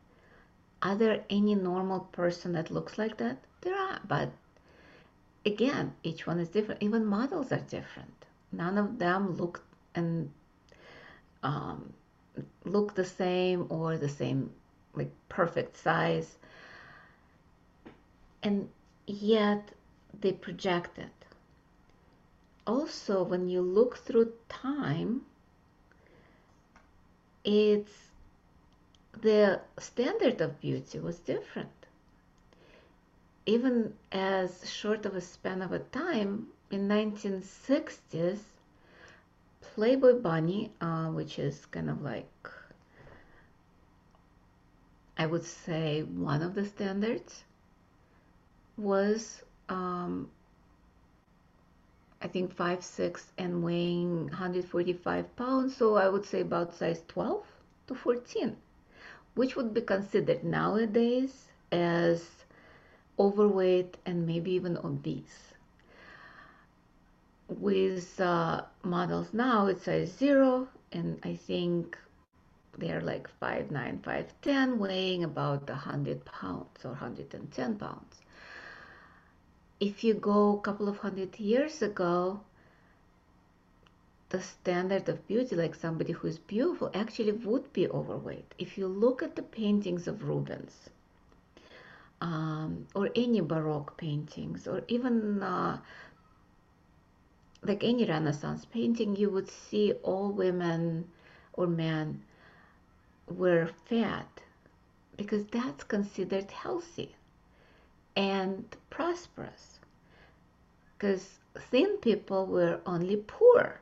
[0.80, 3.38] Are there any normal person that looks like that?
[3.62, 4.30] There are, but
[5.46, 6.82] again, each one is different.
[6.82, 8.26] Even models are different.
[8.50, 9.62] None of them look
[9.94, 10.30] and
[11.42, 11.92] um,
[12.64, 14.50] look the same or the same,
[14.94, 16.36] like perfect size.
[18.42, 18.68] And
[19.06, 19.70] yet
[20.20, 21.10] they project it.
[22.66, 25.22] Also, when you look through time,
[27.44, 28.10] it's
[29.20, 31.81] the standard of beauty was different
[33.46, 38.38] even as short of a span of a time in 1960s
[39.60, 42.48] playboy bunny uh, which is kind of like
[45.16, 47.44] i would say one of the standards
[48.76, 50.30] was um,
[52.20, 57.44] i think 5 6 and weighing 145 pounds so i would say about size 12
[57.86, 58.56] to 14
[59.34, 62.41] which would be considered nowadays as
[63.18, 65.54] overweight and maybe even obese.
[67.48, 71.98] With uh, models now, it's size zero, and I think
[72.78, 78.20] they're like 5'9, 5'10, weighing about 100 pounds or 110 pounds.
[79.78, 82.40] If you go a couple of hundred years ago,
[84.30, 88.54] the standard of beauty, like somebody who is beautiful, actually would be overweight.
[88.58, 90.88] If you look at the paintings of Rubens,
[92.22, 95.80] um, or any Baroque paintings, or even uh,
[97.64, 101.10] like any Renaissance painting, you would see all women
[101.54, 102.22] or men
[103.26, 104.40] were fat
[105.16, 107.16] because that's considered healthy
[108.14, 109.80] and prosperous.
[110.96, 111.40] Because
[111.72, 113.80] thin people were only poor.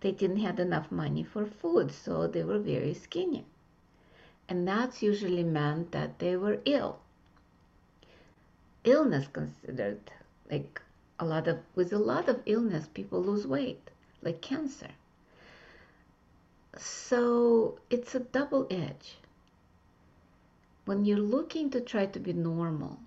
[0.00, 3.44] They didn't have enough money for food, so they were very skinny.
[4.48, 6.98] And that's usually meant that they were ill
[8.84, 10.00] illness considered
[10.50, 10.80] like
[11.18, 13.90] a lot of with a lot of illness people lose weight
[14.22, 14.90] like cancer.
[16.76, 19.16] So it's a double edge.
[20.84, 22.98] When you're looking to try to be normal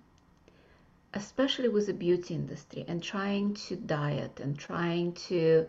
[1.14, 5.66] especially with the beauty industry and trying to diet and trying to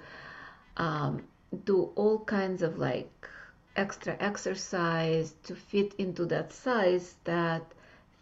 [0.78, 1.24] um,
[1.66, 3.28] do all kinds of like
[3.76, 7.64] extra exercise to fit into that size that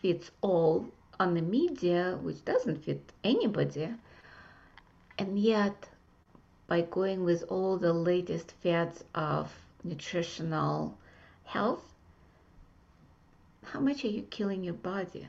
[0.01, 0.85] fits all
[1.19, 3.89] on the media, which doesn't fit anybody.
[5.17, 5.89] And yet,
[6.67, 9.51] by going with all the latest fads of
[9.83, 10.97] nutritional
[11.43, 11.83] health,
[13.63, 15.27] how much are you killing your body?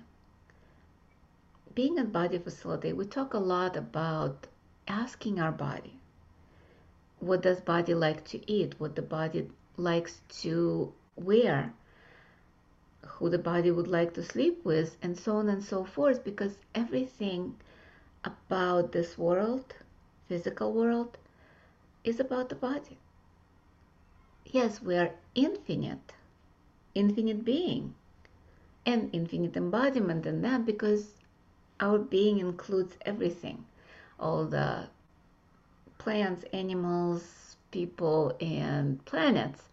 [1.75, 4.47] Being at Body Facility, we talk a lot about
[4.87, 5.99] asking our body
[7.21, 11.73] what does body like to eat, what the body likes to wear,
[13.09, 16.59] who the body would like to sleep with, and so on and so forth, because
[16.75, 17.57] everything
[18.25, 19.75] about this world,
[20.29, 21.19] physical world,
[22.05, 22.99] is about the body.
[24.47, 26.15] Yes, we are infinite,
[26.95, 27.95] infinite being,
[28.87, 31.15] and infinite embodiment in that because
[31.81, 33.65] our being includes everything
[34.19, 34.89] all the
[35.99, 39.69] plants, animals, people, and planets.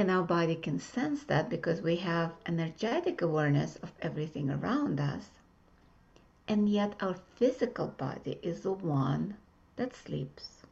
[0.00, 5.28] And our body can sense that because we have energetic awareness of everything around us.
[6.48, 9.36] And yet, our physical body is the one
[9.76, 10.62] that sleeps.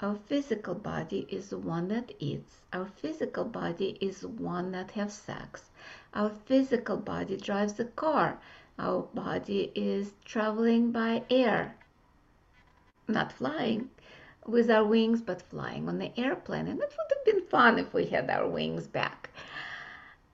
[0.00, 2.62] Our physical body is the one that eats.
[2.72, 5.68] Our physical body is the one that has sex.
[6.14, 8.38] Our physical body drives the car.
[8.78, 11.76] Our body is traveling by air,
[13.06, 13.90] not flying
[14.46, 16.66] with our wings, but flying on the airplane.
[16.66, 19.30] And it would have been fun if we had our wings back.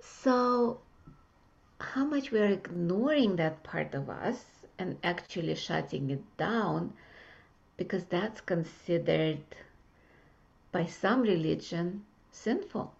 [0.01, 0.81] So,
[1.81, 4.45] how much we're ignoring that part of us
[4.79, 6.93] and actually shutting it down
[7.77, 9.41] because that's considered
[10.73, 12.93] by some religion sinful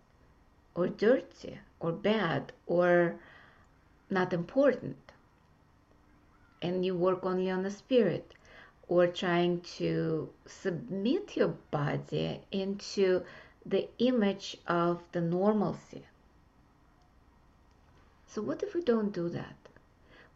[0.75, 3.17] or dirty or bad or
[4.11, 4.97] not important
[6.63, 8.35] and you work only on the spirit
[8.89, 13.23] or trying to submit your body into
[13.67, 16.07] the image of the normalcy.
[18.27, 19.57] So, what if we don't do that?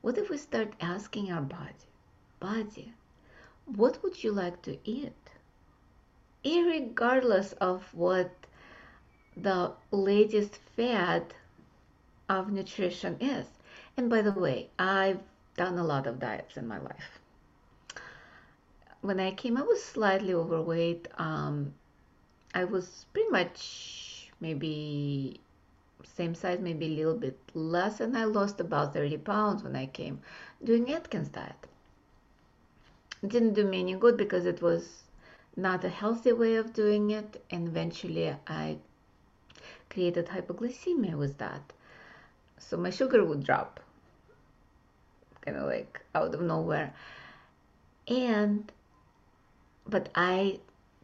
[0.03, 1.88] What if we start asking our body,
[2.40, 2.92] body,
[3.64, 5.12] what would you like to eat?
[6.44, 8.30] Irregardless of what
[9.36, 11.34] the latest fad
[12.28, 13.46] of nutrition is.
[13.96, 15.20] And by the way, I've
[15.57, 17.21] done a lot of diets in my life
[19.03, 21.09] when I came, I was slightly overweight.
[21.18, 21.74] Um,
[22.55, 25.40] I was pretty much maybe
[26.05, 29.86] same size, maybe a little bit less, and I lost about 30 pounds when I
[29.86, 30.20] came
[30.62, 31.66] doing Atkins diet.
[33.26, 35.03] Didn't do me any good because it was
[35.57, 38.78] not a healthy way of doing it, and eventually I
[39.90, 41.72] created hypoglycemia with that.
[42.59, 43.80] So my sugar would drop,
[45.40, 46.94] kind of like out of nowhere.
[48.09, 48.70] And
[49.86, 50.60] but I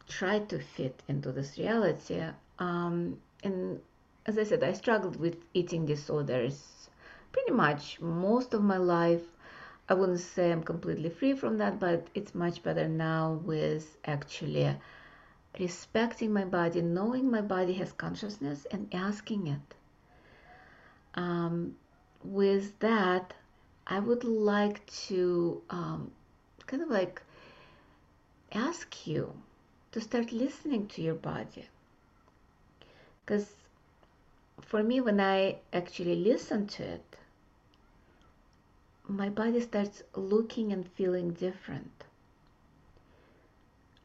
[0.08, 2.22] tried to fit into this reality.
[2.58, 3.80] Um, and
[4.26, 6.88] as I said, I struggled with eating disorders
[7.32, 9.22] pretty much most of my life.
[9.88, 14.76] I wouldn't say I'm completely free from that, but it's much better now with actually
[15.58, 19.74] respecting my body, knowing my body has consciousness, and asking it.
[21.14, 21.76] Um,
[22.22, 23.34] with that,
[23.86, 26.10] I would like to um,
[26.66, 27.22] kind of like
[28.52, 29.34] ask you
[29.92, 31.66] to start listening to your body.
[33.24, 33.54] Because
[34.60, 37.16] for me, when I actually listen to it,
[39.08, 42.04] my body starts looking and feeling different.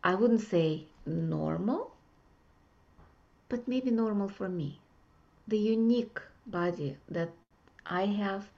[0.03, 1.91] I wouldn't say normal,
[3.49, 4.79] but maybe normal for me.
[5.47, 7.31] The unique body that
[7.85, 8.49] I have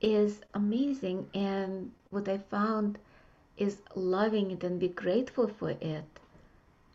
[0.00, 2.98] is amazing, and what I found
[3.56, 6.04] is loving it and be grateful for it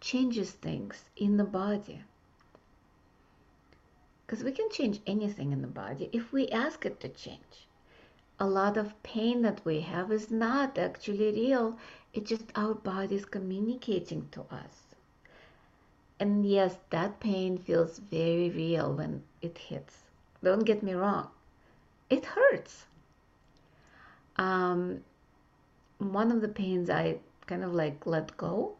[0.01, 2.01] changes things in the body.
[4.25, 7.67] Because we can change anything in the body if we ask it to change.
[8.39, 11.77] A lot of pain that we have is not actually real,
[12.13, 14.95] it's just our body is communicating to us.
[16.19, 19.97] And yes, that pain feels very real when it hits.
[20.43, 21.29] Don't get me wrong,
[22.09, 22.85] it hurts.
[24.37, 25.03] Um,
[26.01, 28.73] one of the pains I kind of like let go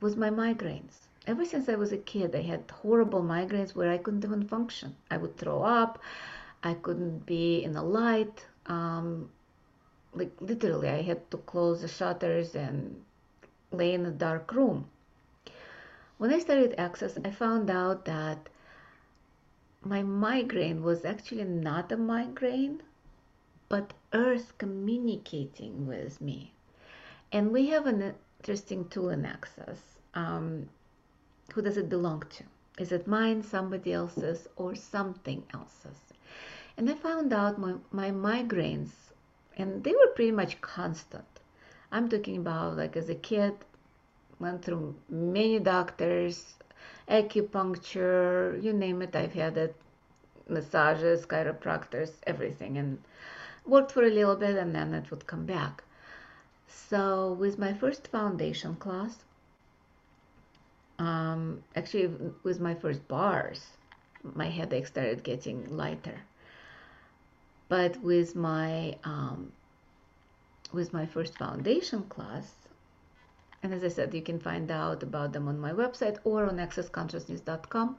[0.00, 1.08] was my migraines.
[1.26, 4.94] Ever since I was a kid, I had horrible migraines where I couldn't even function.
[5.10, 5.98] I would throw up,
[6.62, 8.46] I couldn't be in the light.
[8.66, 9.30] Um,
[10.14, 13.02] like literally, I had to close the shutters and
[13.72, 14.86] lay in a dark room.
[16.18, 18.48] When I started Access, I found out that
[19.82, 22.82] my migraine was actually not a migraine,
[23.74, 26.52] but Earth communicating with me.
[27.32, 29.80] And we have an interesting tool in Access.
[30.14, 30.68] Um,
[31.52, 32.44] who does it belong to?
[32.78, 36.00] Is it mine, somebody else's, or something else's?
[36.76, 38.92] And I found out my, my migraines,
[39.56, 41.40] and they were pretty much constant.
[41.90, 43.54] I'm talking about like as a kid,
[44.38, 46.54] went through many doctors,
[47.08, 49.74] acupuncture, you name it, I've had it,
[50.48, 52.98] massages, chiropractors, everything, and
[53.66, 55.82] worked for a little bit and then it would come back.
[56.68, 59.24] So with my first foundation class,
[60.98, 62.10] um, actually
[62.42, 63.66] with my first bars,
[64.22, 66.20] my headache started getting lighter.
[67.68, 69.52] But with my um,
[70.72, 72.52] with my first foundation class,
[73.62, 76.58] and as I said, you can find out about them on my website or on
[76.58, 77.96] accessconsciousness.com.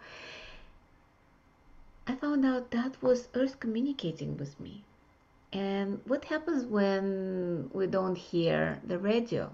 [2.07, 4.83] I found out that was Earth communicating with me.
[5.55, 9.53] And what happens when we don't hear the radio?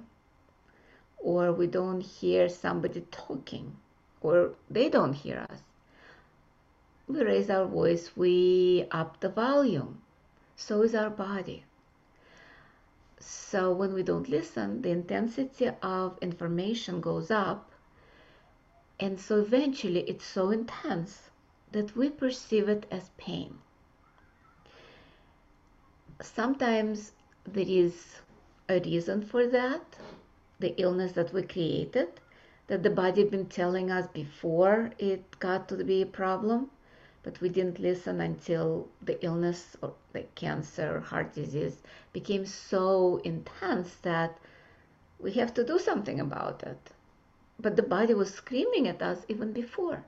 [1.20, 3.78] Or we don't hear somebody talking?
[4.20, 5.62] Or they don't hear us?
[7.08, 10.02] We raise our voice, we up the volume.
[10.56, 11.66] So is our body.
[13.20, 17.74] So when we don't listen, the intensity of information goes up.
[19.00, 21.30] And so eventually it's so intense
[21.72, 23.60] that we perceive it as pain
[26.24, 27.14] sometimes
[27.46, 28.18] there is
[28.70, 29.82] a reason for that,
[30.60, 32.08] the illness that we created,
[32.68, 36.70] that the body been telling us before it got to be a problem,
[37.24, 41.82] but we didn't listen until the illness or the cancer, heart disease
[42.14, 44.38] became so intense that
[45.20, 46.92] we have to do something about it.
[47.60, 50.04] But the body was screaming at us even before.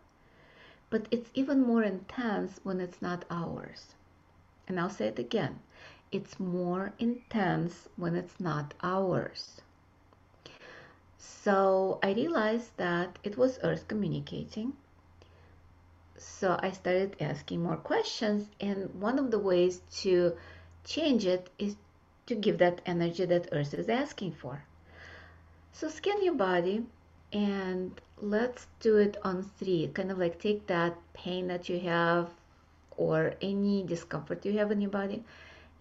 [0.90, 3.96] But it's even more intense when it's not ours.
[4.68, 5.60] And I'll say it again
[6.14, 9.62] it's more intense when it's not ours.
[11.18, 14.74] So I realized that it was Earth communicating.
[16.18, 20.38] So I started asking more questions, and one of the ways to
[20.86, 21.76] change it is
[22.28, 24.64] to give that energy that Earth is asking for.
[25.74, 26.86] So scan your body
[27.34, 29.90] and let's do it on three.
[29.94, 32.30] Kind of like take that pain that you have
[32.96, 35.24] or any discomfort you have in your body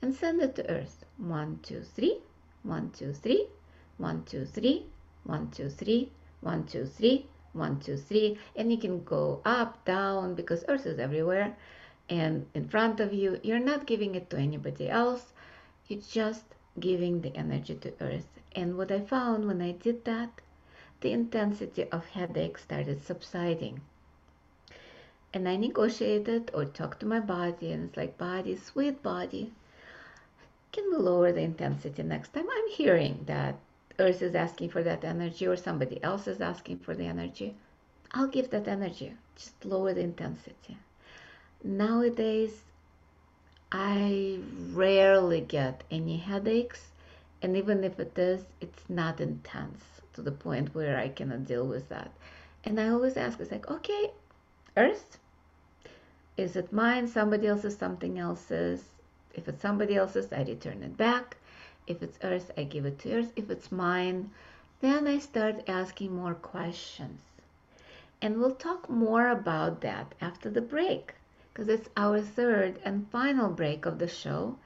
[0.02, 1.04] and send it to earth.
[1.16, 2.18] One, two, three,
[2.64, 3.46] one, two, three,
[3.96, 4.86] one, two, three,
[5.24, 8.38] one, two, three, one, two, three, one, two, three.
[8.56, 11.56] And you can go up, down, because earth is everywhere
[12.10, 13.38] and in front of you.
[13.42, 15.32] You're not giving it to anybody else.
[15.86, 16.44] You're just
[16.80, 18.28] giving the energy to earth.
[18.56, 20.40] And what I found when I did that,
[21.00, 23.80] the intensity of headache started subsiding.
[25.34, 29.52] And I negotiated or talked to my body, and it's like, body, sweet body,
[30.72, 32.46] can we lower the intensity next time?
[32.50, 33.56] I'm hearing that
[33.98, 37.54] Earth is asking for that energy or somebody else is asking for the energy.
[38.12, 40.78] I'll give that energy, just lower the intensity.
[41.62, 42.62] Nowadays,
[43.70, 44.38] I
[44.72, 46.90] rarely get any headaches,
[47.40, 51.66] and even if it is, it's not intense to the point where I cannot deal
[51.66, 52.10] with that.
[52.64, 54.10] And I always ask, it's like, okay,
[54.76, 55.18] Earth,
[56.36, 58.91] is it mine, somebody else's, something else's?
[59.34, 61.36] If it's somebody else's, I return it back.
[61.86, 63.32] If it's Earth, I give it to Earth.
[63.36, 64.30] If it's mine,
[64.80, 67.20] then I start asking more questions.
[68.20, 71.14] And we'll talk more about that after the break
[71.52, 74.56] because it's our third and final break of the show.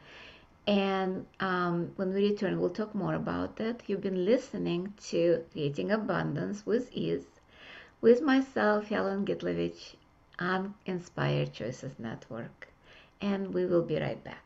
[0.67, 3.83] And um, when we return, we'll talk more about that.
[3.87, 7.27] You've been listening to Creating Abundance with Ease
[8.01, 9.95] with myself, Helen Gitlovich,
[10.39, 12.69] on Inspired Choices Network.
[13.21, 14.46] And we will be right back.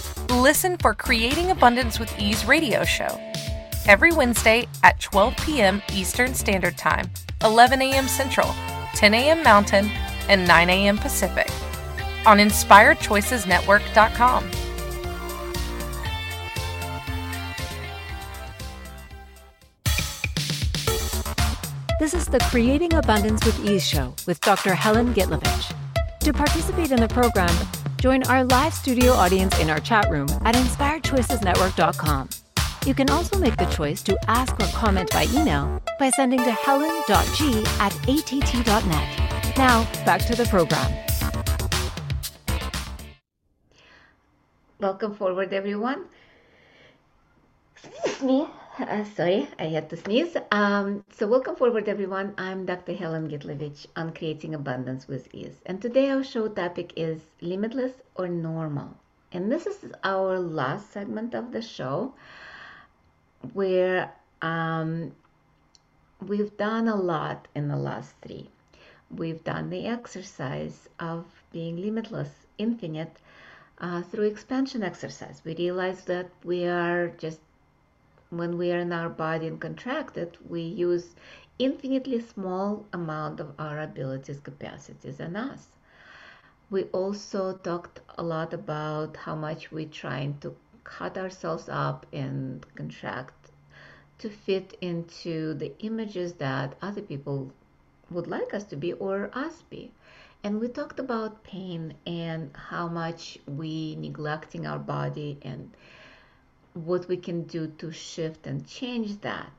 [0.31, 3.19] Listen for Creating Abundance with Ease radio show
[3.85, 5.81] every Wednesday at 12 p.m.
[5.91, 7.09] Eastern Standard Time,
[7.43, 8.07] 11 a.m.
[8.07, 8.47] Central,
[8.95, 9.43] 10 a.m.
[9.43, 9.89] Mountain,
[10.29, 10.97] and 9 a.m.
[10.97, 11.49] Pacific
[12.25, 14.49] on InspiredChoicesNetwork.com.
[21.99, 24.75] This is the Creating Abundance with Ease show with Dr.
[24.75, 25.75] Helen Gitlovich.
[26.21, 27.53] To participate in the program,
[28.01, 32.29] join our live studio audience in our chat room at InspiredChoicesNetwork.com.
[32.83, 36.51] You can also make the choice to ask or comment by email by sending to
[36.51, 39.55] helen.g at att.net.
[39.55, 40.91] Now, back to the program.
[44.79, 46.05] Welcome forward, everyone.
[47.75, 48.47] Excuse me.
[48.79, 50.37] Uh, sorry, I had to sneeze.
[50.49, 52.33] Um, so, welcome forward, everyone.
[52.37, 52.93] I'm Dr.
[52.93, 55.59] Helen Gitlovich on Creating Abundance with Ease.
[55.65, 58.95] And today our show topic is limitless or normal.
[59.33, 62.13] And this is our last segment of the show
[63.53, 65.11] where um,
[66.25, 68.49] we've done a lot in the last three.
[69.09, 73.17] We've done the exercise of being limitless, infinite,
[73.79, 75.41] uh, through expansion exercise.
[75.43, 77.39] We realize that we are just,
[78.31, 81.15] when we are in our body and contracted, we use
[81.59, 85.67] infinitely small amount of our abilities, capacities, and us.
[86.69, 90.55] We also talked a lot about how much we're trying to
[90.85, 93.51] cut ourselves up and contract
[94.19, 97.51] to fit into the images that other people
[98.09, 99.91] would like us to be or us be.
[100.43, 105.69] And we talked about pain and how much we neglecting our body and
[106.73, 109.51] what we can do to shift and change that.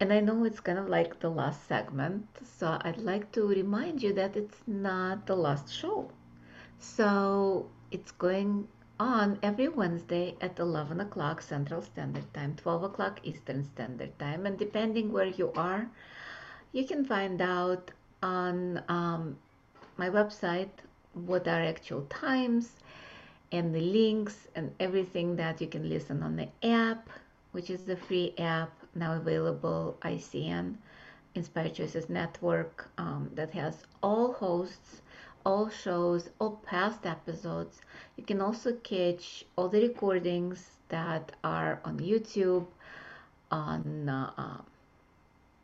[0.00, 2.26] And I know it's kind of like the last segment,
[2.58, 6.10] so I'd like to remind you that it's not the last show.
[6.78, 8.68] So it's going
[8.98, 14.46] on every Wednesday at 11 o'clock Central Standard Time, 12 o'clock Eastern Standard Time.
[14.46, 15.88] And depending where you are,
[16.72, 17.90] you can find out
[18.22, 19.38] on um,
[19.96, 20.70] my website
[21.12, 22.72] what are actual times
[23.54, 27.08] and the links and everything that you can listen on the app,
[27.52, 30.74] which is the free app now available, ICN,
[31.34, 35.02] Inspired Choices Network, um, that has all hosts
[35.44, 37.82] all shows, all past episodes.
[38.16, 42.66] You can also catch all the recordings that are on YouTube,
[43.50, 44.62] on uh, uh,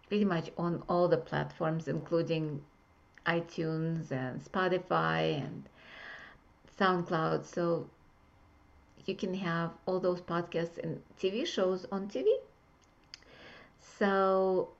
[0.08, 2.62] pretty much on all the platforms, including
[3.26, 5.68] iTunes and Spotify and
[6.80, 7.44] SoundCloud.
[7.44, 7.88] So
[9.06, 12.26] you can have all those podcasts and TV shows on TV.
[13.98, 14.70] So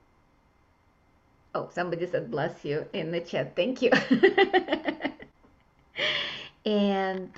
[1.53, 3.57] Oh, somebody said bless you in the chat.
[3.57, 3.91] Thank you.
[6.65, 7.29] and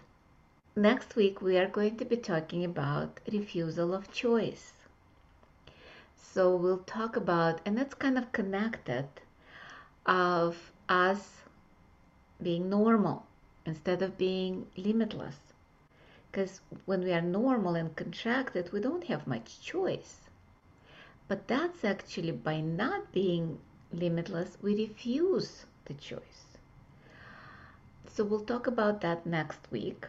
[0.76, 4.74] next week we are going to be talking about refusal of choice.
[6.16, 9.08] So we'll talk about, and that's kind of connected,
[10.06, 11.42] of us
[12.42, 13.26] being normal
[13.66, 15.38] instead of being limitless.
[16.32, 20.22] Because when we are normal and contracted, we don't have much choice.
[21.28, 23.60] But that's actually by not being
[23.92, 26.58] limitless, we refuse the choice.
[28.08, 30.08] So we'll talk about that next week.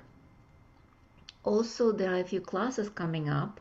[1.45, 3.61] Also, there are a few classes coming up.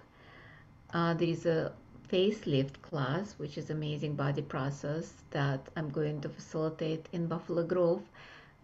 [0.93, 1.73] Uh, there is a
[2.09, 8.03] facelift class, which is amazing body process that I'm going to facilitate in Buffalo Grove,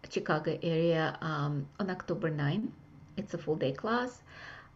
[0.10, 2.72] Chicago area um, on October 9.
[3.18, 4.22] It's a full day class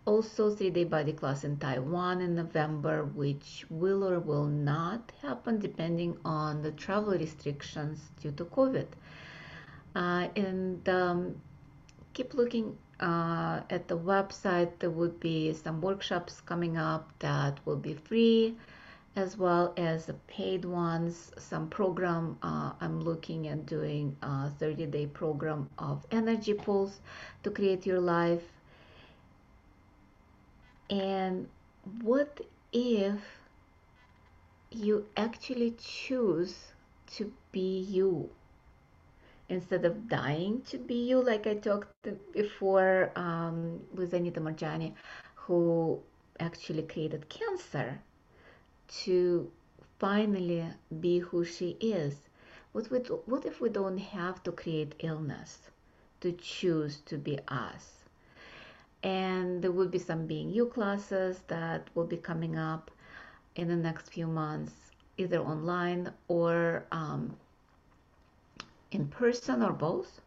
[0.06, 6.18] also three-day body class in Taiwan in November, which will or will not happen depending
[6.26, 8.88] on the travel restrictions due to COVID.
[9.96, 11.36] Uh, and um,
[12.14, 14.72] keep looking uh, at the website.
[14.80, 18.58] There would be some workshops coming up that will be free,
[19.16, 21.32] as well as the paid ones.
[21.38, 27.00] Some program uh, I'm looking at doing a 30-day program of energy pulse
[27.44, 28.44] to create your life.
[30.90, 31.48] And
[32.02, 32.42] what
[32.72, 33.20] if
[34.72, 36.56] you actually choose
[37.16, 38.30] to be you?
[39.50, 41.92] Instead of dying to be you, like I talked
[42.32, 44.94] before um, with Anita Moorjani,
[45.36, 46.00] who
[46.40, 48.00] actually created cancer
[49.02, 49.52] to
[50.00, 50.66] finally
[51.00, 52.16] be who she is.
[52.72, 55.60] What, we, what if we don't have to create illness
[56.22, 57.92] to choose to be us?
[59.04, 62.90] And there will be some being you classes that will be coming up
[63.56, 64.74] in the next few months,
[65.18, 67.36] either online or um,
[68.92, 70.22] in person or both.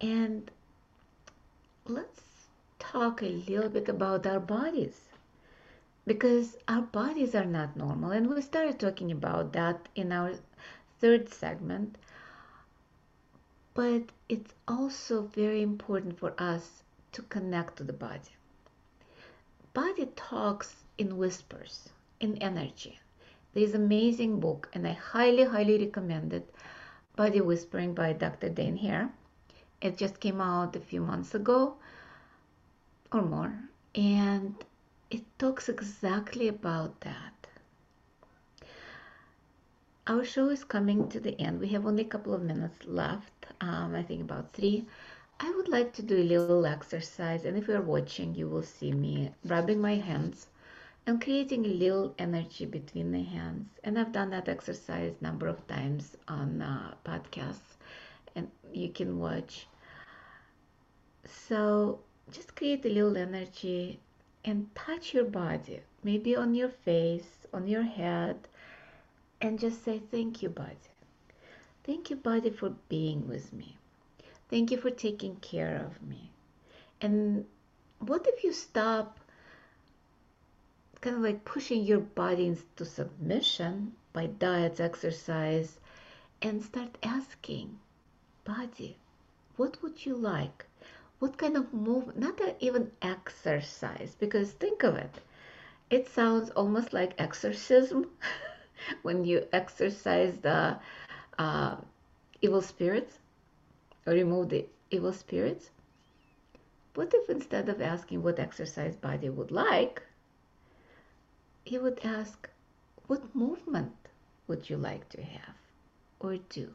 [0.00, 0.50] And
[1.86, 2.20] let's
[2.78, 5.11] talk a little bit about our bodies
[6.06, 8.10] because our bodies are not normal.
[8.10, 10.32] And we started talking about that in our
[11.00, 11.96] third segment.
[13.74, 16.82] But it's also very important for us
[17.12, 18.36] to connect to the body.
[19.74, 21.88] Body talks in whispers,
[22.20, 23.00] in energy.
[23.54, 26.54] There's amazing book, and I highly, highly recommend it
[27.16, 28.48] Body Whispering by Dr.
[28.48, 29.10] Dain Heer.
[29.80, 31.74] It just came out a few months ago
[33.12, 33.52] or more,
[33.94, 34.54] and
[35.12, 37.48] it talks exactly about that.
[40.06, 41.60] Our show is coming to the end.
[41.60, 44.86] We have only a couple of minutes left, um, I think about three.
[45.40, 48.86] I would like to do a little exercise, and if you're watching, you will see
[48.86, 50.48] me rubbing my hands
[51.06, 53.78] and creating a little energy between the hands.
[53.84, 57.76] And I've done that exercise number of times on uh, podcasts,
[58.34, 59.68] and you can watch.
[61.24, 62.00] So
[62.30, 64.00] just create a little energy
[64.44, 68.36] and touch your body, maybe on your face, on your head,
[69.40, 70.76] and just say, Thank you, body.
[71.84, 73.76] Thank you, body, for being with me.
[74.48, 76.30] Thank you for taking care of me.
[77.00, 77.46] And
[77.98, 79.18] what if you stop
[81.00, 85.80] kind of like pushing your body into submission by diets, exercise,
[86.40, 87.78] and start asking,
[88.44, 88.96] body,
[89.56, 90.66] what would you like?
[91.22, 95.20] What kind of move, not even exercise, because think of it,
[95.88, 98.10] it sounds almost like exorcism
[99.02, 100.80] when you exercise the
[101.38, 101.76] uh,
[102.40, 103.20] evil spirits
[104.04, 105.70] or remove the evil spirits.
[106.96, 110.02] What if instead of asking what exercise body would like,
[111.64, 112.50] he would ask,
[113.06, 113.94] What movement
[114.48, 115.54] would you like to have
[116.18, 116.74] or do?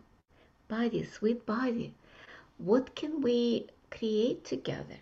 [0.69, 1.95] Body, sweet body,
[2.57, 4.99] what can we create together?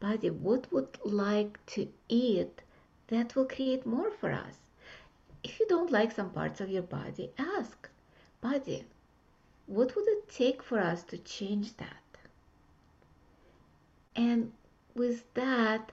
[0.00, 2.62] Body, what would like to eat
[3.08, 4.58] that will create more for us?
[5.42, 7.88] If you don't like some parts of your body, ask,
[8.40, 8.84] Body,
[9.66, 12.18] what would it take for us to change that?
[14.14, 14.52] And
[14.94, 15.92] with that,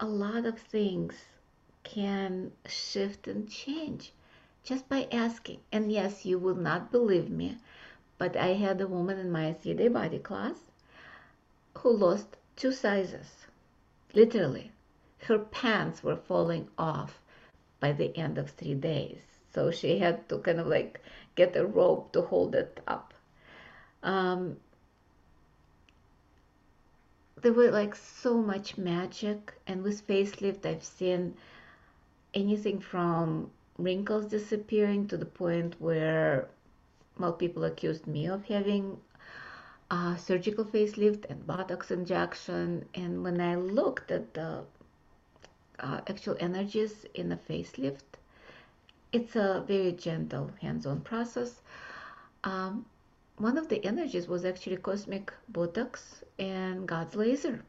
[0.00, 1.14] a lot of things
[1.82, 4.12] can shift and change
[4.62, 5.60] just by asking.
[5.70, 7.58] And yes, you will not believe me,
[8.16, 10.56] but I had a woman in my three day body class
[11.78, 13.46] who lost two sizes.
[14.14, 14.72] Literally,
[15.22, 17.20] her pants were falling off
[17.80, 19.20] by the end of three days.
[19.52, 21.00] So she had to kind of like
[21.34, 23.14] get a rope to hold it up.
[24.02, 24.56] Um,
[27.40, 31.34] there were like so much magic, and with facelift, I've seen
[32.32, 36.48] anything from wrinkles disappearing to the point where
[37.18, 38.98] well people accused me of having
[39.94, 44.50] a surgical facelift and botox injection and when i looked at the
[45.78, 48.18] uh, actual energies in a facelift
[49.12, 51.60] it's a very gentle hands-on process
[52.44, 52.84] um,
[53.36, 57.62] one of the energies was actually cosmic botox and god's laser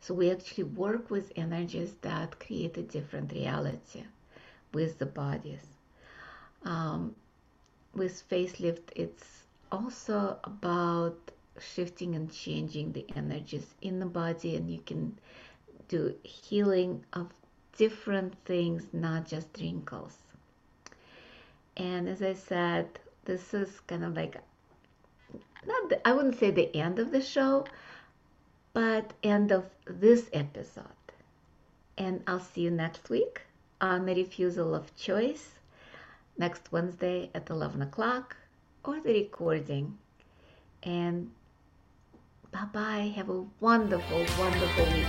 [0.00, 4.04] so we actually work with energies that create a different reality
[4.72, 5.66] with the bodies.
[6.62, 7.14] Um,
[7.94, 9.37] with facelift, it's
[9.70, 11.16] also about
[11.60, 15.18] shifting and changing the energies in the body, and you can
[15.88, 17.28] do healing of
[17.76, 20.16] different things, not just wrinkles.
[21.76, 22.86] And as I said,
[23.24, 24.36] this is kind of like
[25.66, 27.66] not the, I wouldn't say the end of the show,
[28.72, 30.84] but end of this episode.
[31.96, 33.42] And I'll see you next week
[33.80, 35.50] on the refusal of choice
[36.36, 38.36] next Wednesday at 11 o'clock
[38.88, 39.98] or the recording.
[40.82, 41.30] And
[42.50, 43.12] bye bye.
[43.16, 45.06] Have a wonderful, wonderful week.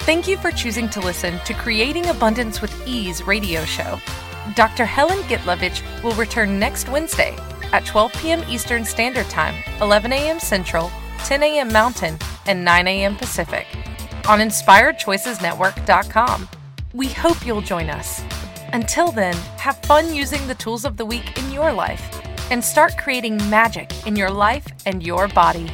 [0.00, 3.98] Thank you for choosing to listen to Creating Abundance with Ease radio show.
[4.54, 4.84] Dr.
[4.84, 7.36] Helen Gitlovich will return next Wednesday
[7.72, 8.44] at 12 p.m.
[8.48, 10.38] Eastern Standard Time, 11 a.m.
[10.38, 10.92] Central,
[11.24, 11.72] 10 a.m.
[11.72, 13.16] Mountain, and 9 a.m.
[13.16, 13.66] Pacific
[14.28, 16.48] on InspiredChoicesNetwork.com.
[16.92, 18.22] We hope you'll join us.
[18.76, 22.20] Until then, have fun using the tools of the week in your life
[22.50, 25.66] and start creating magic in your life and your body.